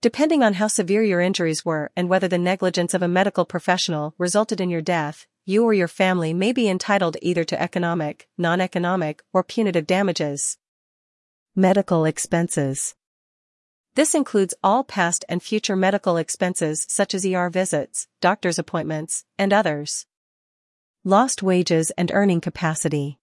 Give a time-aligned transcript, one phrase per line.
[0.00, 4.14] Depending on how severe your injuries were and whether the negligence of a medical professional
[4.16, 9.22] resulted in your death, you or your family may be entitled either to economic, non-economic,
[9.32, 10.56] or punitive damages.
[11.56, 12.94] Medical expenses.
[13.96, 19.52] This includes all past and future medical expenses such as ER visits, doctor's appointments, and
[19.52, 20.06] others.
[21.02, 23.18] Lost wages and earning capacity.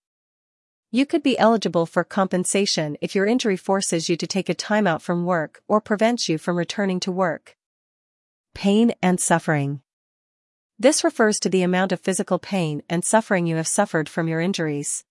[0.95, 4.87] You could be eligible for compensation if your injury forces you to take a time
[4.87, 7.57] out from work or prevents you from returning to work.
[8.53, 9.81] Pain and suffering.
[10.79, 14.39] This refers to the amount of physical pain and suffering you have suffered from your
[14.39, 15.03] injuries.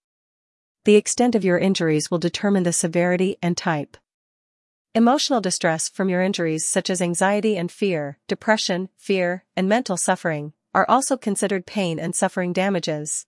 [0.87, 3.99] The extent of your injuries will determine the severity and type.
[4.95, 10.55] Emotional distress from your injuries such as anxiety and fear, depression, fear, and mental suffering,
[10.73, 13.27] are also considered pain and suffering damages.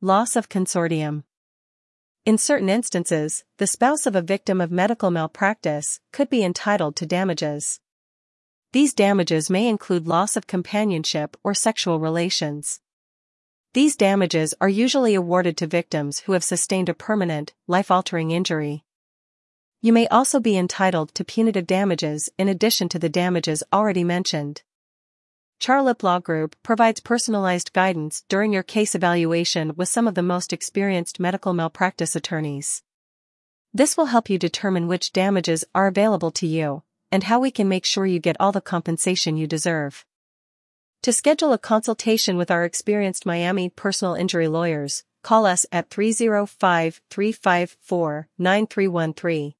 [0.00, 1.22] Loss of consortium.
[2.24, 7.06] In certain instances, the spouse of a victim of medical malpractice could be entitled to
[7.06, 7.80] damages.
[8.72, 12.78] These damages may include loss of companionship or sexual relations.
[13.74, 18.84] These damages are usually awarded to victims who have sustained a permanent, life-altering injury.
[19.80, 24.62] You may also be entitled to punitive damages in addition to the damages already mentioned.
[25.62, 30.52] Charlip Law Group provides personalized guidance during your case evaluation with some of the most
[30.52, 32.82] experienced medical malpractice attorneys.
[33.72, 36.82] This will help you determine which damages are available to you
[37.12, 40.04] and how we can make sure you get all the compensation you deserve.
[41.02, 47.00] To schedule a consultation with our experienced Miami personal injury lawyers, call us at 305
[47.08, 49.54] 354 9313